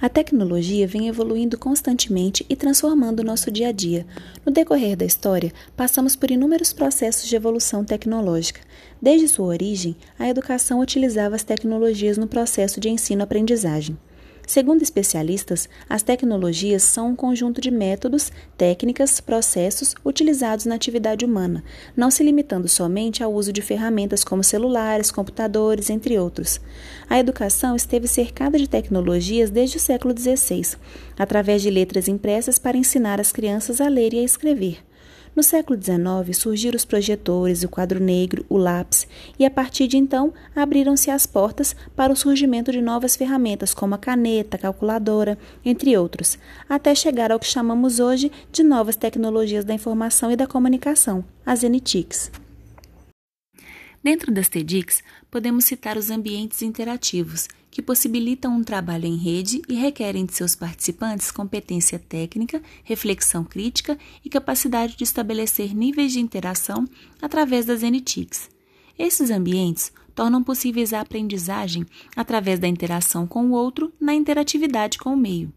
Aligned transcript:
A 0.00 0.08
tecnologia 0.08 0.86
vem 0.86 1.08
evoluindo 1.08 1.56
constantemente 1.56 2.44
e 2.48 2.56
transformando 2.56 3.20
o 3.20 3.24
nosso 3.24 3.50
dia 3.50 3.68
a 3.68 3.72
dia. 3.72 4.06
No 4.44 4.52
decorrer 4.52 4.96
da 4.96 5.04
história, 5.04 5.52
passamos 5.76 6.16
por 6.16 6.30
inúmeros 6.30 6.72
processos 6.72 7.28
de 7.28 7.36
evolução 7.36 7.84
tecnológica. 7.84 8.60
Desde 9.00 9.28
sua 9.28 9.46
origem, 9.46 9.96
a 10.18 10.28
educação 10.28 10.80
utilizava 10.80 11.36
as 11.36 11.42
tecnologias 11.42 12.18
no 12.18 12.26
processo 12.26 12.80
de 12.80 12.88
ensino-aprendizagem. 12.88 13.96
Segundo 14.46 14.82
especialistas, 14.82 15.68
as 15.88 16.02
tecnologias 16.02 16.82
são 16.82 17.08
um 17.08 17.16
conjunto 17.16 17.60
de 17.60 17.70
métodos, 17.70 18.30
técnicas, 18.58 19.18
processos 19.18 19.94
utilizados 20.04 20.66
na 20.66 20.74
atividade 20.74 21.24
humana, 21.24 21.64
não 21.96 22.10
se 22.10 22.22
limitando 22.22 22.68
somente 22.68 23.22
ao 23.22 23.32
uso 23.32 23.52
de 23.52 23.62
ferramentas 23.62 24.22
como 24.22 24.44
celulares, 24.44 25.10
computadores, 25.10 25.88
entre 25.88 26.18
outros. 26.18 26.60
A 27.08 27.18
educação 27.18 27.74
esteve 27.74 28.06
cercada 28.06 28.58
de 28.58 28.68
tecnologias 28.68 29.50
desde 29.50 29.78
o 29.78 29.80
século 29.80 30.14
XVI, 30.16 30.76
através 31.18 31.62
de 31.62 31.70
letras 31.70 32.06
impressas 32.06 32.58
para 32.58 32.76
ensinar 32.76 33.20
as 33.20 33.32
crianças 33.32 33.80
a 33.80 33.88
ler 33.88 34.12
e 34.12 34.18
a 34.18 34.24
escrever. 34.24 34.84
No 35.34 35.42
século 35.42 35.80
XIX 35.80 36.36
surgiram 36.36 36.76
os 36.76 36.84
projetores, 36.84 37.64
o 37.64 37.68
quadro 37.68 37.98
negro, 37.98 38.46
o 38.48 38.56
lápis, 38.56 39.08
e 39.36 39.44
a 39.44 39.50
partir 39.50 39.88
de 39.88 39.96
então 39.96 40.32
abriram-se 40.54 41.10
as 41.10 41.26
portas 41.26 41.74
para 41.96 42.12
o 42.12 42.16
surgimento 42.16 42.70
de 42.70 42.80
novas 42.80 43.16
ferramentas 43.16 43.74
como 43.74 43.96
a 43.96 43.98
caneta, 43.98 44.56
a 44.56 44.60
calculadora, 44.60 45.36
entre 45.64 45.96
outros, 45.96 46.38
até 46.68 46.94
chegar 46.94 47.32
ao 47.32 47.40
que 47.40 47.46
chamamos 47.46 47.98
hoje 47.98 48.30
de 48.52 48.62
novas 48.62 48.94
tecnologias 48.94 49.64
da 49.64 49.74
informação 49.74 50.30
e 50.30 50.36
da 50.36 50.46
comunicação, 50.46 51.24
as 51.44 51.64
NTICs. 51.64 52.43
Dentro 54.04 54.30
das 54.30 54.50
TEDx, 54.50 55.02
podemos 55.30 55.64
citar 55.64 55.96
os 55.96 56.10
ambientes 56.10 56.60
interativos, 56.60 57.48
que 57.70 57.80
possibilitam 57.80 58.54
um 58.54 58.62
trabalho 58.62 59.06
em 59.06 59.16
rede 59.16 59.62
e 59.66 59.72
requerem 59.72 60.26
de 60.26 60.34
seus 60.34 60.54
participantes 60.54 61.30
competência 61.30 61.98
técnica, 61.98 62.62
reflexão 62.84 63.42
crítica 63.42 63.98
e 64.22 64.28
capacidade 64.28 64.94
de 64.94 65.04
estabelecer 65.04 65.74
níveis 65.74 66.12
de 66.12 66.20
interação 66.20 66.86
através 67.22 67.64
das 67.64 67.80
NTICs. 67.80 68.50
Esses 68.98 69.30
ambientes 69.30 69.90
tornam 70.14 70.44
possíveis 70.44 70.92
a 70.92 71.00
aprendizagem 71.00 71.86
através 72.14 72.58
da 72.58 72.68
interação 72.68 73.26
com 73.26 73.46
o 73.46 73.52
outro 73.52 73.90
na 73.98 74.12
interatividade 74.12 74.98
com 74.98 75.14
o 75.14 75.16
meio. 75.16 75.50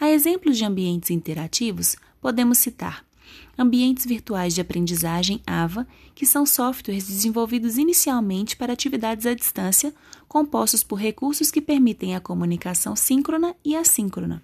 A 0.00 0.08
exemplos 0.08 0.56
de 0.56 0.64
ambientes 0.64 1.10
interativos, 1.10 1.96
podemos 2.18 2.56
citar 2.56 3.04
ambientes 3.58 4.04
virtuais 4.04 4.54
de 4.54 4.60
aprendizagem 4.60 5.40
AVA, 5.46 5.86
que 6.14 6.26
são 6.26 6.44
softwares 6.44 7.06
desenvolvidos 7.06 7.78
inicialmente 7.78 8.56
para 8.56 8.72
atividades 8.72 9.26
à 9.26 9.34
distância, 9.34 9.94
compostos 10.28 10.82
por 10.82 10.96
recursos 10.96 11.50
que 11.50 11.60
permitem 11.60 12.14
a 12.14 12.20
comunicação 12.20 12.96
síncrona 12.96 13.54
e 13.64 13.76
assíncrona. 13.76 14.42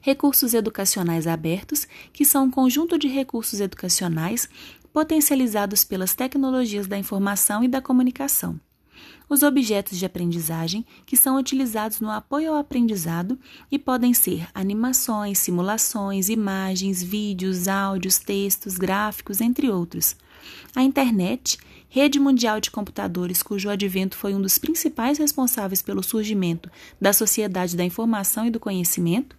Recursos 0.00 0.52
educacionais 0.54 1.26
abertos, 1.26 1.86
que 2.12 2.24
são 2.24 2.44
um 2.44 2.50
conjunto 2.50 2.98
de 2.98 3.08
recursos 3.08 3.60
educacionais 3.60 4.48
potencializados 4.92 5.84
pelas 5.84 6.14
tecnologias 6.14 6.86
da 6.86 6.98
informação 6.98 7.62
e 7.62 7.68
da 7.68 7.80
comunicação 7.80 8.60
os 9.28 9.42
objetos 9.42 9.98
de 9.98 10.04
aprendizagem 10.04 10.84
que 11.06 11.16
são 11.16 11.38
utilizados 11.38 12.00
no 12.00 12.10
apoio 12.10 12.52
ao 12.52 12.58
aprendizado 12.58 13.38
e 13.70 13.78
podem 13.78 14.12
ser 14.12 14.46
animações, 14.54 15.38
simulações, 15.38 16.28
imagens, 16.28 17.02
vídeos, 17.02 17.66
áudios, 17.68 18.18
textos, 18.18 18.76
gráficos, 18.76 19.40
entre 19.40 19.70
outros. 19.70 20.16
A 20.74 20.82
internet, 20.82 21.58
rede 21.88 22.18
mundial 22.18 22.60
de 22.60 22.70
computadores 22.70 23.42
cujo 23.42 23.70
advento 23.70 24.16
foi 24.16 24.34
um 24.34 24.42
dos 24.42 24.58
principais 24.58 25.18
responsáveis 25.18 25.82
pelo 25.82 26.02
surgimento 26.02 26.70
da 27.00 27.12
sociedade 27.12 27.76
da 27.76 27.84
informação 27.84 28.46
e 28.46 28.50
do 28.50 28.60
conhecimento. 28.60 29.36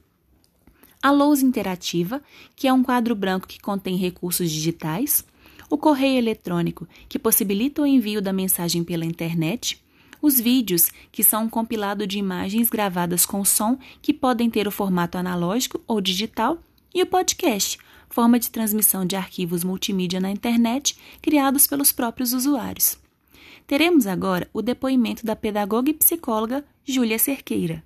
A 1.01 1.11
lousa 1.11 1.45
interativa, 1.45 2.21
que 2.55 2.67
é 2.67 2.73
um 2.73 2.81
quadro 2.81 3.13
branco 3.13 3.47
que 3.47 3.59
contém 3.59 3.97
recursos 3.97 4.49
digitais 4.49 5.25
o 5.73 5.77
correio 5.77 6.19
eletrônico, 6.19 6.87
que 7.09 7.17
possibilita 7.17 7.81
o 7.81 7.87
envio 7.87 8.21
da 8.21 8.31
mensagem 8.31 8.83
pela 8.83 9.03
internet, 9.03 9.83
os 10.21 10.39
vídeos, 10.39 10.91
que 11.11 11.23
são 11.23 11.45
um 11.45 11.49
compilado 11.49 12.05
de 12.05 12.19
imagens 12.19 12.69
gravadas 12.69 13.25
com 13.25 13.43
som 13.43 13.79
que 13.99 14.13
podem 14.13 14.51
ter 14.51 14.67
o 14.67 14.71
formato 14.71 15.17
analógico 15.17 15.81
ou 15.87 15.99
digital, 15.99 16.59
e 16.93 17.01
o 17.01 17.07
podcast, 17.07 17.79
forma 18.07 18.37
de 18.37 18.51
transmissão 18.51 19.03
de 19.03 19.15
arquivos 19.15 19.63
multimídia 19.63 20.19
na 20.19 20.29
internet 20.29 20.95
criados 21.19 21.65
pelos 21.65 21.91
próprios 21.91 22.33
usuários. 22.33 22.95
Teremos 23.65 24.05
agora 24.05 24.47
o 24.53 24.61
depoimento 24.61 25.25
da 25.25 25.35
pedagoga 25.35 25.89
e 25.89 25.93
psicóloga 25.95 26.63
Júlia 26.85 27.17
Cerqueira. 27.17 27.83